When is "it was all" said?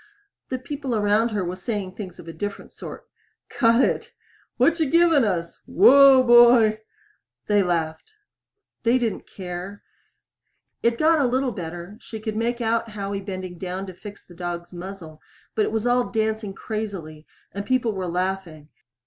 15.65-16.09